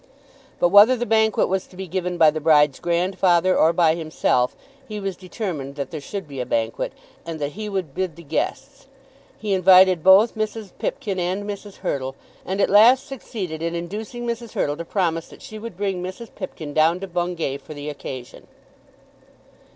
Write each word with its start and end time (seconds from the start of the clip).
But 0.59 0.69
whether 0.69 0.95
the 0.97 1.05
banquet 1.05 1.47
was 1.47 1.67
to 1.67 1.75
be 1.77 1.85
given 1.85 2.17
by 2.17 2.31
the 2.31 2.39
bride's 2.41 2.79
grandfather 2.79 3.55
or 3.55 3.71
by 3.71 3.93
himself, 3.93 4.55
he 4.87 4.99
was 4.99 5.15
determined 5.15 5.75
that 5.75 5.91
there 5.91 6.01
should 6.01 6.27
be 6.27 6.39
a 6.39 6.45
banquet, 6.47 6.91
and 7.23 7.39
that 7.39 7.51
he 7.51 7.69
would 7.69 7.93
bid 7.93 8.15
the 8.15 8.23
guests. 8.23 8.87
He 9.37 9.53
invited 9.53 10.01
both 10.03 10.33
Mrs. 10.33 10.71
Pipkin 10.79 11.19
and 11.19 11.47
Mrs. 11.47 11.75
Hurtle, 11.85 12.15
and 12.47 12.59
at 12.59 12.67
last 12.71 13.05
succeeded 13.05 13.61
in 13.61 13.75
inducing 13.75 14.25
Mrs. 14.25 14.53
Hurtle 14.53 14.77
to 14.77 14.85
promise 14.85 15.27
that 15.27 15.43
she 15.43 15.59
would 15.59 15.77
bring 15.77 16.01
Mrs. 16.01 16.33
Pipkin 16.33 16.73
down 16.73 16.99
to 17.01 17.07
Bungay, 17.07 17.57
for 17.57 17.75
the 17.75 17.87
occasion. 17.87 18.47